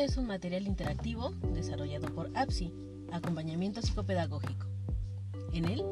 Este 0.00 0.12
es 0.12 0.16
un 0.16 0.28
material 0.28 0.66
interactivo 0.66 1.32
desarrollado 1.52 2.06
por 2.14 2.30
APSI, 2.34 2.72
Acompañamiento 3.12 3.82
Psicopedagógico. 3.82 4.66
En 5.52 5.66
él 5.66 5.84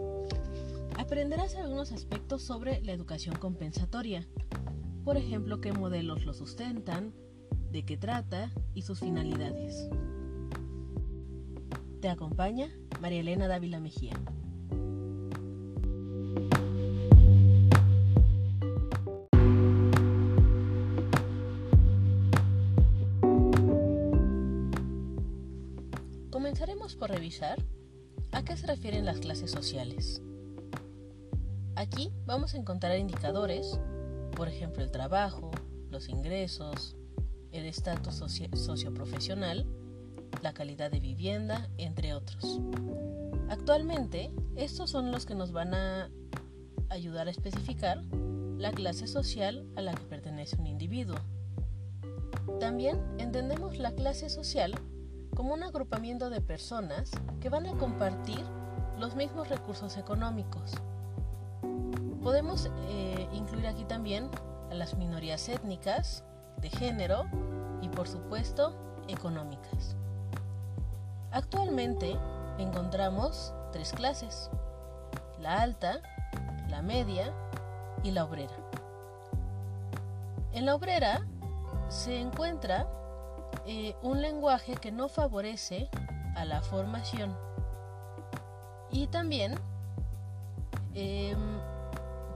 aprenderás 0.97 1.57
algunos 1.57 1.93
aspectos 1.93 2.41
sobre 2.43 2.81
la 2.81 2.93
educación 2.93 3.37
compensatoria, 3.37 4.27
por 5.05 5.19
ejemplo, 5.19 5.61
qué 5.61 5.73
modelos 5.73 6.25
lo 6.25 6.33
sustentan, 6.33 7.13
de 7.71 7.85
qué 7.85 7.99
trata 7.99 8.51
y 8.73 8.81
sus 8.81 9.01
finalidades. 9.01 9.91
Te 12.01 12.09
acompaña 12.09 12.73
María 13.03 13.21
Elena 13.21 13.47
Dávila 13.47 13.79
Mejía. 13.79 14.15
A 27.41 28.43
qué 28.43 28.57
se 28.57 28.67
refieren 28.67 29.05
las 29.05 29.21
clases 29.21 29.53
sociales. 29.53 30.21
Aquí 31.77 32.11
vamos 32.27 32.55
a 32.55 32.57
encontrar 32.57 32.99
indicadores, 32.99 33.79
por 34.35 34.49
ejemplo 34.49 34.83
el 34.83 34.91
trabajo, 34.91 35.53
los 35.89 36.09
ingresos, 36.09 36.97
el 37.53 37.65
estatus 37.65 38.17
socioprofesional, 38.55 39.67
la 40.43 40.53
calidad 40.53 40.91
de 40.91 40.99
vivienda, 40.99 41.69
entre 41.77 42.13
otros. 42.13 42.61
Actualmente, 43.49 44.33
estos 44.57 44.91
son 44.91 45.13
los 45.13 45.25
que 45.25 45.37
nos 45.37 45.53
van 45.53 45.75
a 45.75 46.11
ayudar 46.89 47.29
a 47.29 47.31
especificar 47.31 48.03
la 48.57 48.73
clase 48.73 49.07
social 49.07 49.65
a 49.77 49.83
la 49.83 49.95
que 49.95 50.05
pertenece 50.07 50.57
un 50.57 50.67
individuo. 50.67 51.19
También 52.59 53.01
entendemos 53.19 53.79
la 53.79 53.93
clase 53.93 54.29
social 54.29 54.75
como 55.39 55.55
un 55.55 55.63
agrupamiento 55.63 56.31
de 56.31 56.41
personas 56.41 57.13
que 57.41 57.49
van 57.49 57.65
a 57.67 57.73
compartir 57.75 58.45
los 58.99 59.15
mismos 59.15 59.49
recursos 59.49 59.97
económicos. 59.97 60.73
Podemos 62.25 62.69
eh, 62.89 63.29
incluir 63.33 63.69
aquí 63.69 63.85
también 63.85 64.29
a 64.69 64.75
las 64.75 64.97
minorías 64.97 65.49
étnicas, 65.49 66.25
de 66.61 66.71
género 66.71 67.27
y 67.81 67.89
por 67.89 68.09
supuesto 68.09 68.75
económicas. 69.07 69.95
Actualmente 71.31 72.19
encontramos 72.59 73.55
tres 73.71 73.93
clases, 73.93 74.51
la 75.39 75.63
alta, 75.63 76.01
la 76.69 76.83
media 76.83 77.33
y 78.03 78.11
la 78.11 78.25
obrera. 78.25 78.57
En 80.53 80.67
la 80.67 80.75
obrera 80.75 81.25
se 81.89 82.19
encuentra 82.21 82.89
eh, 83.67 83.95
un 84.03 84.23
lenguaje 84.23 84.75
que 84.77 84.91
no 84.91 85.09
favorece 85.09 85.89
a 86.37 86.45
la 86.45 86.63
formación 86.63 87.37
y 88.91 89.07
también 89.09 89.55
em, 90.95 91.59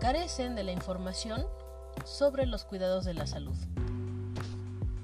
carecen 0.01 0.55
de 0.55 0.65
la 0.65 0.73
información 0.73 1.47
sobre 2.05 2.47
los 2.47 2.65
cuidados 2.65 3.05
de 3.05 3.15
la 3.15 3.27
salud. 3.27 3.57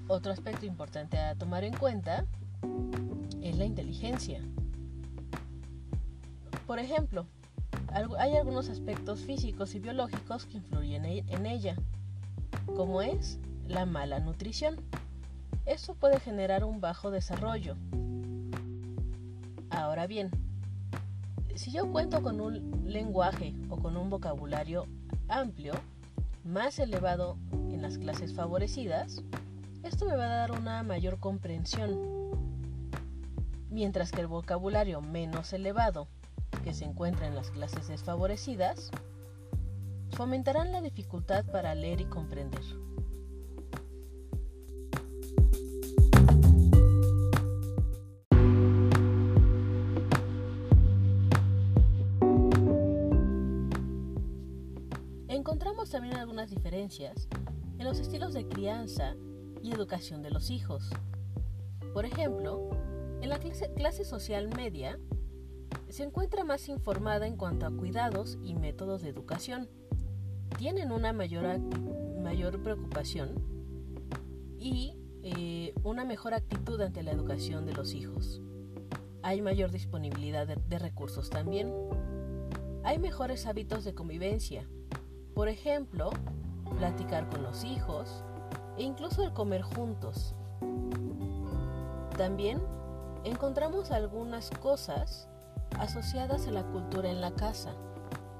Otro 0.08 0.32
aspecto 0.32 0.66
importante 0.66 1.18
a 1.18 1.34
tomar 1.34 1.64
en 1.64 1.76
cuenta 1.76 2.24
es 3.42 3.56
la 3.56 3.64
inteligencia. 3.64 4.40
Por 6.66 6.78
ejemplo, 6.78 7.26
hay 8.18 8.36
algunos 8.36 8.68
aspectos 8.68 9.20
físicos 9.20 9.74
y 9.74 9.78
biológicos 9.80 10.44
que 10.46 10.58
influyen 10.58 11.04
en 11.04 11.46
ella, 11.46 11.76
como 12.66 13.00
es 13.02 13.38
la 13.66 13.86
mala 13.86 14.20
nutrición. 14.20 14.76
Eso 15.68 15.94
puede 15.94 16.18
generar 16.18 16.64
un 16.64 16.80
bajo 16.80 17.10
desarrollo. 17.10 17.76
Ahora 19.68 20.06
bien, 20.06 20.30
si 21.56 21.70
yo 21.70 21.92
cuento 21.92 22.22
con 22.22 22.40
un 22.40 22.90
lenguaje 22.90 23.54
o 23.68 23.76
con 23.76 23.98
un 23.98 24.08
vocabulario 24.08 24.86
amplio, 25.28 25.74
más 26.42 26.78
elevado 26.78 27.36
en 27.52 27.82
las 27.82 27.98
clases 27.98 28.32
favorecidas, 28.32 29.22
esto 29.82 30.06
me 30.06 30.16
va 30.16 30.24
a 30.24 30.36
dar 30.36 30.52
una 30.52 30.82
mayor 30.84 31.20
comprensión. 31.20 31.98
Mientras 33.68 34.10
que 34.10 34.22
el 34.22 34.26
vocabulario 34.26 35.02
menos 35.02 35.52
elevado, 35.52 36.08
que 36.64 36.72
se 36.72 36.86
encuentra 36.86 37.26
en 37.26 37.34
las 37.34 37.50
clases 37.50 37.88
desfavorecidas, 37.88 38.90
fomentarán 40.12 40.72
la 40.72 40.80
dificultad 40.80 41.44
para 41.44 41.74
leer 41.74 42.00
y 42.00 42.06
comprender. 42.06 42.62
Algunas 56.38 56.50
diferencias 56.50 57.26
en 57.80 57.84
los 57.84 57.98
estilos 57.98 58.32
de 58.32 58.46
crianza 58.46 59.16
y 59.60 59.72
educación 59.72 60.22
de 60.22 60.30
los 60.30 60.50
hijos. 60.50 60.88
Por 61.92 62.04
ejemplo, 62.04 62.70
en 63.20 63.28
la 63.28 63.40
clase, 63.40 64.04
social 64.04 64.48
media 64.54 65.00
se 65.88 66.04
encuentra 66.04 66.44
más 66.44 66.68
informada 66.68 67.26
en 67.26 67.36
cuanto 67.36 67.66
a 67.66 67.72
cuidados 67.72 68.38
y 68.44 68.54
métodos 68.54 69.02
de 69.02 69.08
educación. 69.08 69.68
Tienen 70.58 70.92
una 70.92 71.12
mayor, 71.12 71.58
mayor 72.22 72.62
preocupación 72.62 73.34
y 74.60 74.94
eh, 75.24 75.74
una 75.82 76.04
mejor 76.04 76.34
actitud 76.34 76.80
ante 76.80 77.02
la 77.02 77.10
educación 77.10 77.66
de 77.66 77.72
los 77.72 77.94
hijos. 77.94 78.40
Hay 79.22 79.42
mayor 79.42 79.72
disponibilidad 79.72 80.46
de 80.46 80.78
recursos 80.78 81.30
también. 81.30 81.74
Hay 82.84 83.00
mejores 83.00 83.44
hábitos 83.46 83.84
de 83.84 83.92
convivencia. 83.92 84.68
Por 85.38 85.48
ejemplo, 85.48 86.10
platicar 86.78 87.28
con 87.28 87.44
los 87.44 87.62
hijos, 87.62 88.24
e 88.76 88.82
incluso 88.82 89.22
el 89.22 89.32
comer 89.32 89.62
juntos. 89.62 90.34
También 92.16 92.60
encontramos 93.22 93.92
algunas 93.92 94.50
cosas 94.50 95.28
asociadas 95.78 96.48
a 96.48 96.50
la 96.50 96.64
cultura 96.64 97.08
en 97.08 97.20
la 97.20 97.30
casa, 97.30 97.70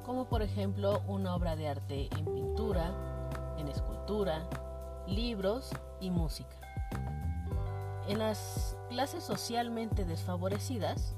como 0.05 0.25
por 0.25 0.43
ejemplo 0.43 1.01
una 1.07 1.37
obra 1.37 1.55
de 1.55 1.69
arte 1.69 2.09
en 2.19 2.25
pintura, 2.25 2.93
en 3.59 3.69
escultura, 3.69 4.49
libros 5.07 5.71
y 6.01 6.11
música. 6.11 6.57
En 8.09 8.19
las 8.19 8.77
clases 8.89 9.23
socialmente 9.23 10.05
desfavorecidas, 10.05 11.15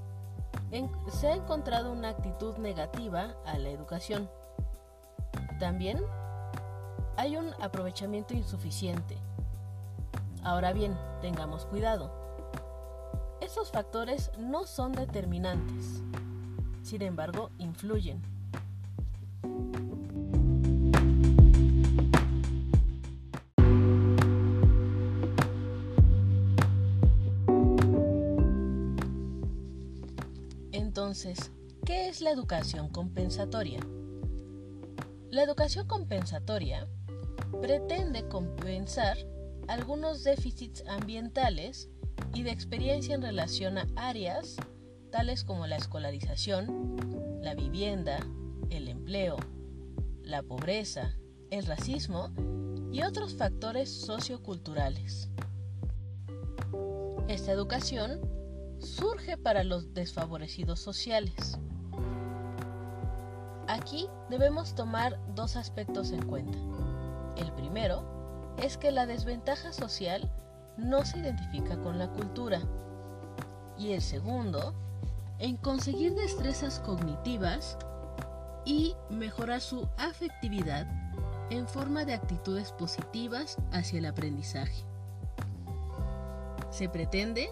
se 1.11 1.29
ha 1.29 1.35
encontrado 1.35 1.91
una 1.91 2.11
actitud 2.11 2.59
negativa 2.59 3.35
a 3.47 3.57
la 3.57 3.71
educación. 3.71 4.29
También 5.61 6.01
hay 7.19 7.37
un 7.37 7.53
aprovechamiento 7.61 8.33
insuficiente. 8.33 9.19
Ahora 10.43 10.73
bien, 10.73 10.97
tengamos 11.21 11.67
cuidado. 11.67 12.11
Esos 13.43 13.71
factores 13.71 14.31
no 14.39 14.67
son 14.67 14.93
determinantes, 14.93 16.03
sin 16.83 17.03
embargo, 17.03 17.51
influyen. 17.59 18.23
Entonces, 30.73 31.53
¿qué 31.85 32.09
es 32.09 32.23
la 32.23 32.31
educación 32.31 32.89
compensatoria? 32.89 33.81
La 35.31 35.45
educación 35.45 35.87
compensatoria 35.87 36.89
pretende 37.63 38.27
compensar 38.27 39.17
algunos 39.69 40.25
déficits 40.25 40.85
ambientales 40.89 41.89
y 42.35 42.43
de 42.43 42.51
experiencia 42.51 43.15
en 43.15 43.23
relación 43.23 43.79
a 43.79 43.87
áreas 43.95 44.57
tales 45.13 45.45
como 45.45 45.69
la 45.69 45.77
escolarización, 45.77 47.39
la 47.43 47.55
vivienda, 47.55 48.19
el 48.71 48.89
empleo, 48.89 49.37
la 50.25 50.43
pobreza, 50.43 51.15
el 51.51 51.65
racismo 51.65 52.31
y 52.91 53.03
otros 53.03 53.35
factores 53.35 53.89
socioculturales. 53.89 55.29
Esta 57.29 57.53
educación 57.53 58.21
surge 58.81 59.37
para 59.37 59.63
los 59.63 59.95
desfavorecidos 59.95 60.81
sociales. 60.81 61.61
Aquí 63.81 64.09
debemos 64.29 64.75
tomar 64.75 65.19
dos 65.35 65.57
aspectos 65.57 66.13
en 66.13 66.23
cuenta. 66.27 66.59
El 67.37 67.51
primero 67.53 68.05
es 68.59 68.77
que 68.77 68.91
la 68.91 69.07
desventaja 69.07 69.73
social 69.73 70.31
no 70.77 71.05
se 71.07 71.19
identifica 71.19 71.79
con 71.81 71.99
la 71.99 72.09
cultura. 72.09 72.61
Y 73.79 73.93
el 73.93 74.03
segundo, 74.03 74.75
en 75.39 75.57
conseguir 75.57 76.15
destrezas 76.15 76.81
cognitivas 76.81 77.79
y 78.67 78.95
mejorar 79.09 79.63
su 79.63 79.89
afectividad 79.97 80.87
en 81.49 81.67
forma 81.67 82.05
de 82.05 82.13
actitudes 82.13 82.73
positivas 82.73 83.57
hacia 83.73 84.01
el 84.01 84.05
aprendizaje. 84.05 84.85
Se 86.71 86.91
pretende 86.91 87.49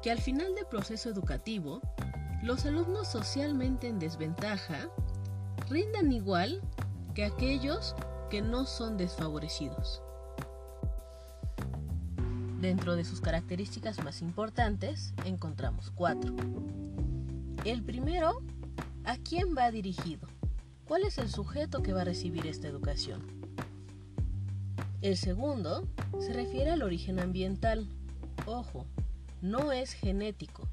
que 0.00 0.10
al 0.10 0.20
final 0.20 0.54
del 0.54 0.66
proceso 0.66 1.10
educativo, 1.10 1.82
los 2.42 2.64
alumnos 2.64 3.08
socialmente 3.08 3.88
en 3.88 3.98
desventaja 3.98 4.88
rindan 5.70 6.12
igual 6.12 6.60
que 7.14 7.24
aquellos 7.24 7.94
que 8.28 8.42
no 8.42 8.66
son 8.66 8.96
desfavorecidos. 8.96 10.02
Dentro 12.60 12.96
de 12.96 13.04
sus 13.04 13.20
características 13.20 14.04
más 14.04 14.20
importantes 14.20 15.14
encontramos 15.24 15.90
cuatro. 15.92 16.34
El 17.64 17.82
primero, 17.82 18.42
¿a 19.04 19.16
quién 19.16 19.56
va 19.56 19.70
dirigido? 19.70 20.28
¿Cuál 20.86 21.04
es 21.04 21.18
el 21.18 21.30
sujeto 21.30 21.82
que 21.82 21.92
va 21.92 22.02
a 22.02 22.04
recibir 22.04 22.46
esta 22.46 22.68
educación? 22.68 23.22
El 25.00 25.16
segundo 25.16 25.88
se 26.18 26.32
refiere 26.32 26.70
al 26.70 26.82
origen 26.82 27.20
ambiental. 27.20 27.88
Ojo, 28.44 28.84
no 29.40 29.72
es 29.72 29.92
genético. 29.92 30.68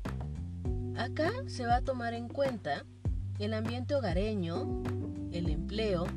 Acá 0.97 1.31
se 1.45 1.65
va 1.65 1.77
a 1.77 1.81
tomar 1.83 2.13
en 2.13 2.27
cuenta 2.27 2.83
el 3.39 3.53
ambiente 3.53 3.93
hogareño, 3.93 4.83
el 5.31 5.49
empleo, 5.49 6.07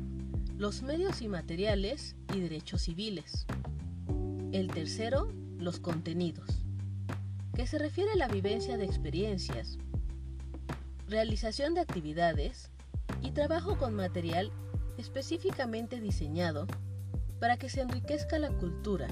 los 0.57 0.81
medios 0.81 1.21
y 1.21 1.27
materiales 1.27 2.15
y 2.33 2.39
derechos 2.39 2.81
civiles. 2.81 3.45
El 4.51 4.69
tercero, 4.69 5.31
los 5.57 5.79
contenidos, 5.79 6.49
que 7.53 7.67
se 7.67 7.77
refiere 7.77 8.11
a 8.11 8.15
la 8.17 8.27
vivencia 8.27 8.77
de 8.77 8.85
experiencias, 8.85 9.77
realización 11.07 11.75
de 11.75 11.81
actividades 11.81 12.71
y 13.21 13.31
trabajo 13.31 13.77
con 13.77 13.93
material 13.93 14.51
específicamente 14.97 15.99
diseñado 15.99 16.65
para 17.39 17.57
que 17.57 17.69
se 17.69 17.81
enriquezca 17.81 18.39
la 18.39 18.49
cultura, 18.49 19.07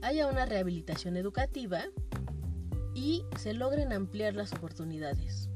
haya 0.00 0.26
una 0.28 0.46
rehabilitación 0.46 1.16
educativa 1.16 1.84
y 2.94 3.24
se 3.38 3.52
logren 3.52 3.92
ampliar 3.92 4.34
las 4.34 4.52
oportunidades. 4.52 5.48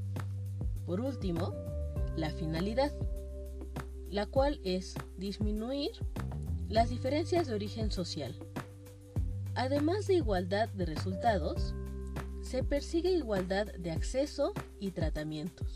Por 0.89 1.03
último, 1.03 1.53
la 2.17 2.31
finalidad, 2.31 2.91
la 4.09 4.25
cual 4.25 4.59
es 4.65 4.95
disminuir 5.19 5.91
las 6.71 6.89
diferencias 6.89 7.47
de 7.47 7.55
origen 7.55 7.91
social. 7.91 8.35
Además 9.55 10.07
de 10.07 10.15
igualdad 10.15 10.71
de 10.71 10.87
resultados, 10.87 11.75
se 12.41 12.65
persigue 12.65 13.11
igualdad 13.11 13.67
de 13.75 13.91
acceso 13.91 14.55
y 14.81 14.93
tratamientos. 14.93 15.75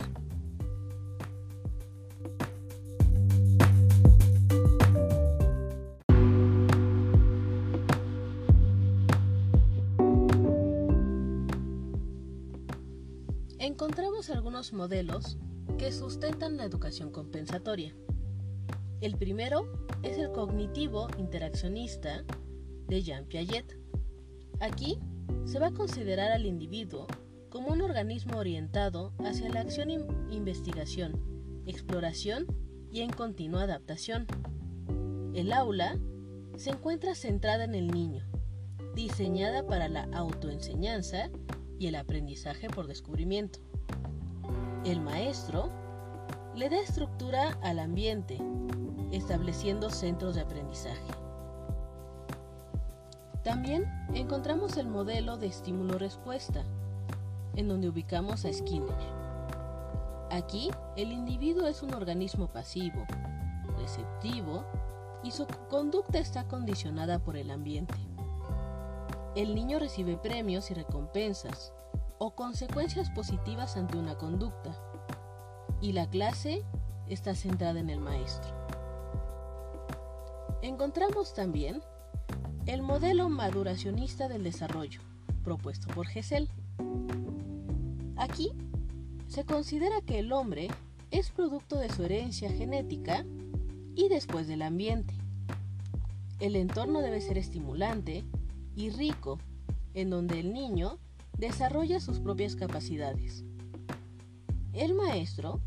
Algunos 14.33 14.73
modelos 14.73 15.39
que 15.79 15.93
sustentan 15.93 16.57
la 16.57 16.65
educación 16.65 17.11
compensatoria. 17.11 17.95
El 19.01 19.17
primero 19.17 19.87
es 20.03 20.19
el 20.19 20.33
cognitivo 20.33 21.09
interaccionista 21.19 22.25
de 22.89 23.03
Jean 23.03 23.27
Piaget. 23.27 23.79
Aquí 24.61 24.99
se 25.45 25.59
va 25.59 25.69
a 25.69 25.75
considerar 25.75 26.33
al 26.33 26.47
individuo 26.47 27.07
como 27.51 27.69
un 27.69 27.83
organismo 27.83 28.39
orientado 28.39 29.13
hacia 29.19 29.49
la 29.49 29.61
acción, 29.61 29.91
investigación, 30.31 31.21
exploración 31.67 32.47
y 32.91 33.01
en 33.01 33.11
continua 33.11 33.63
adaptación. 33.63 34.27
El 35.35 35.53
aula 35.53 35.99
se 36.57 36.71
encuentra 36.71 37.15
centrada 37.15 37.65
en 37.65 37.75
el 37.75 37.89
niño, 37.89 38.27
diseñada 38.95 39.67
para 39.67 39.89
la 39.89 40.05
autoenseñanza 40.13 41.31
y 41.79 41.87
el 41.89 41.97
aprendizaje 41.97 42.69
por 42.69 42.87
descubrimiento. 42.87 43.61
El 44.85 45.01
maestro 45.01 45.71
le 46.57 46.69
da 46.69 46.81
estructura 46.81 47.57
al 47.63 47.79
ambiente, 47.79 48.39
estableciendo 49.13 49.91
centros 49.91 50.35
de 50.35 50.41
aprendizaje. 50.41 51.07
También 53.45 53.85
encontramos 54.13 54.77
el 54.79 54.89
modelo 54.89 55.37
de 55.37 55.47
estímulo-respuesta, 55.47 56.65
en 57.55 57.69
donde 57.69 57.91
ubicamos 57.91 58.45
a 58.45 58.53
Skinner. 58.53 58.97
Aquí, 60.33 60.73
el 60.97 61.13
individuo 61.13 61.69
es 61.69 61.85
un 61.85 61.95
organismo 61.95 62.49
pasivo, 62.49 63.07
receptivo, 63.79 64.65
y 65.23 65.31
su 65.31 65.47
conducta 65.71 66.19
está 66.19 66.49
condicionada 66.49 67.21
por 67.21 67.37
el 67.37 67.53
ambiente. 67.53 67.95
El 69.37 69.55
niño 69.55 69.79
recibe 69.79 70.17
premios 70.17 70.73
y 70.73 70.75
recompensas, 70.75 71.73
o 72.25 72.37
consecuencias 72.37 73.11
positivas 73.11 73.77
ante 73.77 73.99
una 73.99 74.17
conducta, 74.17 74.81
y 75.81 75.91
la 75.91 76.09
clase 76.09 76.63
está 77.09 77.35
centrada 77.35 77.81
en 77.81 77.91
el 77.91 77.99
maestro. 77.99 78.55
Encontramos 80.63 81.35
también 81.35 81.83
el 82.67 82.81
modelo 82.81 83.29
maduracionista 83.29 84.29
del 84.29 84.45
desarrollo, 84.45 85.01
propuesto 85.43 85.93
por 85.93 86.07
Gesell. 86.07 86.49
Aquí 88.17 88.53
se 89.27 89.45
considera 89.45 90.01
que 90.03 90.21
el 90.21 90.33
hombre 90.33 90.69
es 91.11 91.33
producto 91.33 91.75
de 91.75 91.91
su 91.91 92.05
herencia 92.05 92.53
genética 92.53 93.27
y 93.97 94.09
después 94.09 94.47
del 94.47 94.63
ambiente. 94.63 95.13
El 96.39 96.55
entorno 96.55 97.01
debe 97.01 97.21
ser 97.21 97.37
estimulante 97.37 98.25
y 98.77 98.91
rico, 98.91 99.41
en 99.95 100.09
donde 100.11 100.39
el 100.39 100.53
niño 100.53 101.01
desarrolla 101.39 102.01
sus 102.01 102.21
propias 102.21 102.57
capacidades. 102.57 103.45
El 104.73 104.95
maestro 104.95 105.61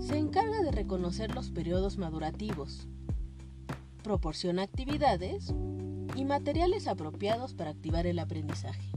se 0.00 0.18
encarga 0.18 0.62
de 0.62 0.72
reconocer 0.72 1.34
los 1.34 1.50
periodos 1.50 1.98
madurativos, 1.98 2.86
proporciona 4.02 4.62
actividades 4.62 5.54
y 6.14 6.24
materiales 6.24 6.88
apropiados 6.88 7.54
para 7.54 7.70
activar 7.70 8.06
el 8.06 8.18
aprendizaje. 8.18 8.90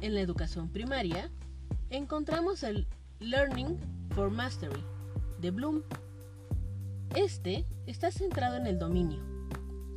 En 0.00 0.14
la 0.14 0.20
educación 0.20 0.68
primaria, 0.68 1.30
encontramos 1.90 2.62
el 2.62 2.86
Learning 3.20 3.78
for 4.14 4.30
Mastery 4.30 4.82
de 5.40 5.50
Bloom. 5.50 5.82
Este 7.14 7.64
está 7.86 8.10
centrado 8.10 8.56
en 8.56 8.66
el 8.66 8.78
dominio. 8.78 9.33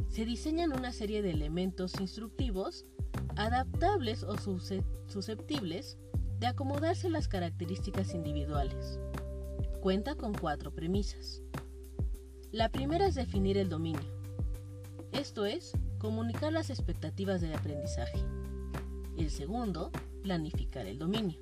Se 0.10 0.26
diseñan 0.26 0.74
una 0.74 0.92
serie 0.92 1.22
de 1.22 1.32
elementos 1.32 2.00
instructivos 2.00 2.86
adaptables 3.36 4.24
o 4.24 4.36
susceptibles 4.38 5.98
de 6.40 6.48
acomodarse 6.48 7.08
a 7.08 7.12
las 7.12 7.28
características 7.28 8.14
individuales. 8.14 9.00
Cuenta 9.82 10.16
con 10.16 10.34
cuatro 10.34 10.74
premisas. 10.74 11.42
La 12.52 12.70
primera 12.70 13.08
es 13.08 13.16
definir 13.16 13.58
el 13.58 13.70
dominio. 13.70 14.18
Esto 15.12 15.46
es, 15.46 15.74
comunicar 15.98 16.54
las 16.54 16.70
expectativas 16.70 17.42
del 17.42 17.54
aprendizaje. 17.54 18.20
El 19.18 19.30
segundo, 19.30 19.92
planificar 20.24 20.86
el 20.86 21.00
dominio, 21.00 21.40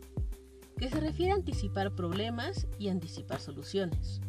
que 0.77 0.89
se 0.89 0.99
refiere 0.99 1.31
a 1.31 1.35
anticipar 1.35 1.95
problemas 1.95 2.67
y 2.79 2.89
anticipar 2.89 3.39
soluciones. 3.39 4.21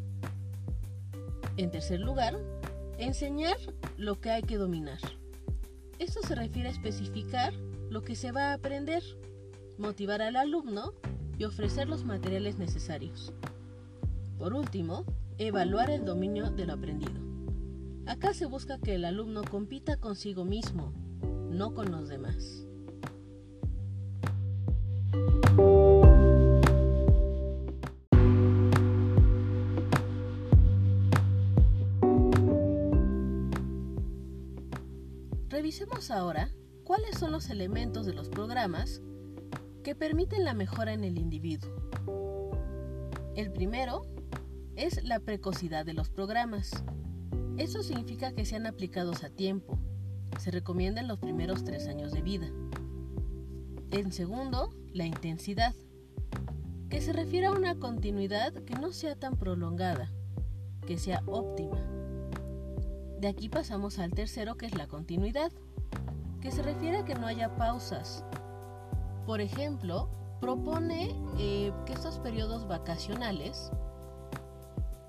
En 1.56 1.70
tercer 1.70 2.00
lugar, 2.00 2.38
enseñar 2.98 3.56
lo 3.96 4.20
que 4.20 4.30
hay 4.30 4.42
que 4.42 4.56
dominar. 4.56 4.98
Esto 5.98 6.20
se 6.22 6.34
refiere 6.34 6.68
a 6.68 6.72
especificar 6.72 7.52
lo 7.90 8.02
que 8.02 8.16
se 8.16 8.32
va 8.32 8.50
a 8.50 8.54
aprender, 8.54 9.02
motivar 9.78 10.22
al 10.22 10.36
alumno 10.36 10.92
y 11.38 11.44
ofrecer 11.44 11.88
los 11.88 12.04
materiales 12.04 12.58
necesarios. 12.58 13.32
Por 14.38 14.54
último, 14.54 15.04
evaluar 15.38 15.90
el 15.90 16.04
dominio 16.04 16.50
de 16.50 16.66
lo 16.66 16.74
aprendido. 16.74 17.20
Acá 18.06 18.34
se 18.34 18.46
busca 18.46 18.78
que 18.78 18.94
el 18.94 19.04
alumno 19.04 19.42
compita 19.42 19.96
consigo 19.96 20.44
mismo, 20.44 20.92
no 21.50 21.74
con 21.74 21.90
los 21.90 22.08
demás. 22.08 22.65
Revisemos 35.78 36.10
ahora 36.10 36.48
cuáles 36.84 37.18
son 37.18 37.32
los 37.32 37.50
elementos 37.50 38.06
de 38.06 38.14
los 38.14 38.30
programas 38.30 39.02
que 39.84 39.94
permiten 39.94 40.42
la 40.42 40.54
mejora 40.54 40.94
en 40.94 41.04
el 41.04 41.18
individuo. 41.18 41.70
El 43.34 43.52
primero 43.52 44.06
es 44.74 45.04
la 45.04 45.20
precocidad 45.20 45.84
de 45.84 45.92
los 45.92 46.08
programas. 46.08 46.70
Eso 47.58 47.82
significa 47.82 48.32
que 48.32 48.46
sean 48.46 48.64
aplicados 48.66 49.22
a 49.22 49.28
tiempo. 49.28 49.78
Se 50.38 50.50
recomienda 50.50 51.02
en 51.02 51.08
los 51.08 51.18
primeros 51.18 51.62
tres 51.62 51.88
años 51.88 52.10
de 52.10 52.22
vida. 52.22 52.50
En 53.90 54.12
segundo, 54.12 54.72
la 54.94 55.04
intensidad, 55.04 55.74
que 56.88 57.02
se 57.02 57.12
refiere 57.12 57.48
a 57.48 57.52
una 57.52 57.74
continuidad 57.74 58.54
que 58.64 58.76
no 58.76 58.94
sea 58.94 59.14
tan 59.14 59.36
prolongada, 59.36 60.10
que 60.86 60.96
sea 60.96 61.22
óptima. 61.26 61.95
De 63.18 63.28
aquí 63.28 63.48
pasamos 63.48 63.98
al 63.98 64.10
tercero, 64.10 64.56
que 64.56 64.66
es 64.66 64.76
la 64.76 64.86
continuidad, 64.86 65.50
que 66.42 66.52
se 66.52 66.62
refiere 66.62 66.98
a 66.98 67.04
que 67.04 67.14
no 67.14 67.26
haya 67.26 67.56
pausas. 67.56 68.24
Por 69.24 69.40
ejemplo, 69.40 70.10
propone 70.40 71.14
eh, 71.38 71.72
que 71.86 71.94
estos 71.94 72.18
periodos 72.18 72.68
vacacionales 72.68 73.72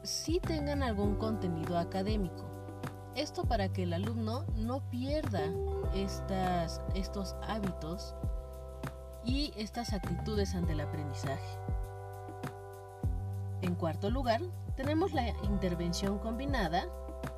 sí 0.04 0.40
tengan 0.40 0.84
algún 0.84 1.16
contenido 1.16 1.78
académico. 1.78 2.46
Esto 3.16 3.44
para 3.44 3.74
que 3.74 3.84
el 3.84 3.94
alumno 3.94 4.46
no 4.56 4.80
pierda 4.90 5.44
estas, 5.94 6.82
estos 6.96 7.36
hábitos 7.46 8.16
y 9.26 9.52
estas 9.58 9.92
actitudes 9.92 10.56
ante 10.56 10.74
el 10.74 10.80
aprendizaje. 10.80 11.60
En 13.62 13.76
cuarto 13.76 14.10
lugar, 14.10 14.42
tenemos 14.78 15.14
la 15.14 15.28
intervención 15.44 16.20
combinada 16.20 16.88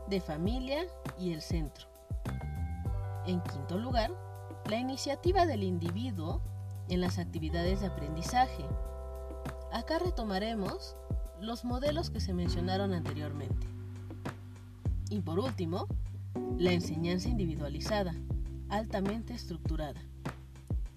de 0.10 0.22
familia 0.22 0.86
y 1.20 1.34
el 1.34 1.42
centro. 1.42 1.88
En 3.26 3.42
quinto 3.42 3.78
lugar, 3.78 4.12
la 4.70 4.78
iniciativa 4.78 5.46
del 5.46 5.64
individuo 5.64 6.42
en 6.90 7.02
las 7.02 7.20
actividades 7.20 7.82
de 7.82 7.88
aprendizaje. 7.88 8.66
Acá 9.72 10.00
retomaremos 10.00 10.96
los 11.40 11.64
modelos 11.64 12.10
que 12.10 12.20
se 12.20 12.34
mencionaron 12.34 12.94
anteriormente. 12.94 13.68
Y 15.10 15.22
por 15.22 15.40
último, 15.40 15.88
la 16.58 16.72
enseñanza 16.72 17.30
individualizada, 17.30 18.14
altamente 18.70 19.34
estructurada, 19.34 20.02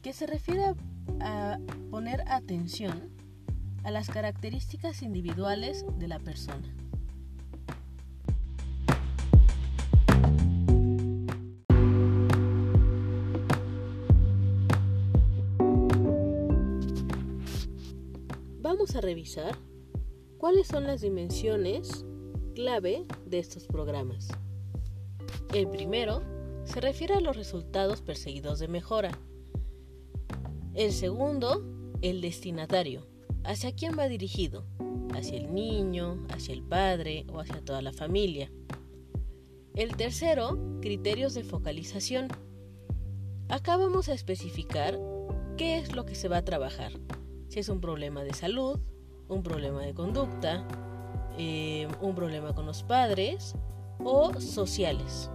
que 0.02 0.12
se 0.12 0.26
refiere 0.26 0.74
a, 1.20 1.58
poner 1.90 2.22
atención 2.28 3.10
a 3.84 3.90
las 3.90 4.08
características 4.08 5.02
individuales 5.02 5.84
de 5.98 6.08
la 6.08 6.18
persona. 6.18 6.81
A 18.94 19.00
revisar 19.00 19.56
cuáles 20.36 20.66
son 20.66 20.86
las 20.86 21.00
dimensiones 21.00 22.04
clave 22.54 23.06
de 23.24 23.38
estos 23.38 23.66
programas. 23.66 24.28
El 25.54 25.66
primero 25.68 26.20
se 26.64 26.78
refiere 26.82 27.14
a 27.14 27.20
los 27.20 27.34
resultados 27.34 28.02
perseguidos 28.02 28.58
de 28.58 28.68
mejora. 28.68 29.18
El 30.74 30.92
segundo, 30.92 31.64
el 32.02 32.20
destinatario, 32.20 33.06
hacia 33.44 33.74
quién 33.74 33.98
va 33.98 34.08
dirigido, 34.08 34.66
hacia 35.14 35.38
el 35.38 35.54
niño, 35.54 36.26
hacia 36.28 36.52
el 36.52 36.62
padre 36.62 37.24
o 37.32 37.40
hacia 37.40 37.64
toda 37.64 37.80
la 37.80 37.94
familia. 37.94 38.52
El 39.74 39.96
tercero, 39.96 40.58
criterios 40.82 41.32
de 41.32 41.44
focalización. 41.44 42.28
Acá 43.48 43.78
vamos 43.78 44.10
a 44.10 44.14
especificar 44.14 45.00
qué 45.56 45.78
es 45.78 45.96
lo 45.96 46.04
que 46.04 46.14
se 46.14 46.28
va 46.28 46.38
a 46.38 46.44
trabajar. 46.44 46.92
Si 47.52 47.60
es 47.60 47.68
un 47.68 47.82
problema 47.82 48.24
de 48.24 48.32
salud, 48.32 48.80
un 49.28 49.42
problema 49.42 49.82
de 49.82 49.92
conducta, 49.92 50.66
eh, 51.36 51.86
un 52.00 52.14
problema 52.14 52.54
con 52.54 52.64
los 52.64 52.82
padres 52.82 53.56
o 54.02 54.32
sociales. 54.40 55.30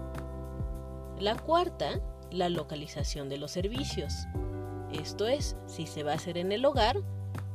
La 1.19 1.36
cuarta, 1.36 2.01
la 2.31 2.50
localización 2.50 3.29
de 3.29 3.38
los 3.38 3.51
servicios. 3.51 4.25
Esto 4.91 5.27
es, 5.27 5.57
si 5.67 5.86
se 5.86 6.01
va 6.01 6.13
a 6.13 6.15
hacer 6.15 6.39
en 6.39 6.51
el 6.51 6.65
hogar 6.65 6.97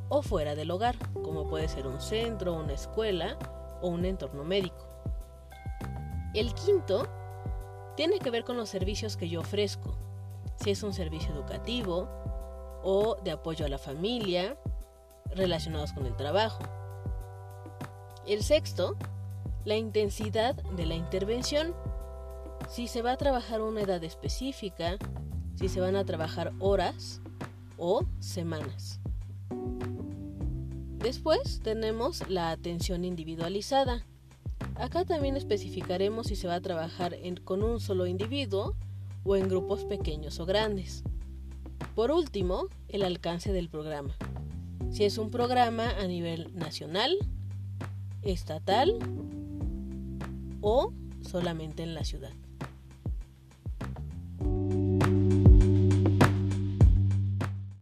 o 0.07 0.21
fuera 0.21 0.55
del 0.55 0.71
hogar, 0.71 0.95
como 1.11 1.49
puede 1.49 1.67
ser 1.67 1.85
un 1.85 1.99
centro, 1.99 2.53
una 2.53 2.71
escuela 2.71 3.37
o 3.81 3.89
un 3.89 4.05
entorno 4.05 4.45
médico. 4.45 4.87
El 6.33 6.53
quinto 6.53 7.09
tiene 7.97 8.17
que 8.17 8.31
ver 8.31 8.45
con 8.45 8.55
los 8.55 8.69
servicios 8.69 9.17
que 9.17 9.27
yo 9.27 9.41
ofrezco, 9.41 9.97
si 10.55 10.71
es 10.71 10.83
un 10.83 10.93
servicio 10.93 11.33
educativo 11.33 12.07
o 12.83 13.15
de 13.23 13.31
apoyo 13.31 13.65
a 13.65 13.69
la 13.69 13.77
familia, 13.77 14.57
relacionados 15.35 15.93
con 15.93 16.05
el 16.05 16.15
trabajo. 16.15 16.63
El 18.27 18.43
sexto, 18.43 18.95
la 19.65 19.75
intensidad 19.75 20.55
de 20.55 20.85
la 20.85 20.95
intervención, 20.95 21.73
si 22.69 22.87
se 22.87 23.01
va 23.01 23.13
a 23.13 23.17
trabajar 23.17 23.61
una 23.61 23.81
edad 23.81 24.03
específica, 24.03 24.97
si 25.55 25.69
se 25.69 25.81
van 25.81 25.95
a 25.95 26.05
trabajar 26.05 26.53
horas 26.59 27.21
o 27.77 28.05
semanas. 28.19 28.99
Después 30.97 31.59
tenemos 31.61 32.29
la 32.29 32.51
atención 32.51 33.03
individualizada. 33.03 34.05
Acá 34.75 35.03
también 35.03 35.35
especificaremos 35.35 36.27
si 36.27 36.35
se 36.35 36.47
va 36.47 36.55
a 36.55 36.61
trabajar 36.61 37.17
con 37.43 37.61
un 37.61 37.79
solo 37.81 38.07
individuo 38.07 38.75
o 39.25 39.35
en 39.35 39.49
grupos 39.49 39.83
pequeños 39.83 40.39
o 40.39 40.45
grandes. 40.45 41.03
Por 41.95 42.11
último, 42.11 42.67
el 42.87 43.03
alcance 43.03 43.53
del 43.53 43.69
programa. 43.69 44.15
Si 44.91 45.05
es 45.05 45.17
un 45.17 45.29
programa 45.29 45.89
a 45.99 46.07
nivel 46.07 46.55
nacional, 46.55 47.15
estatal 48.23 48.97
o 50.61 50.91
solamente 51.21 51.83
en 51.83 51.93
la 51.93 52.03
ciudad. 52.03 52.33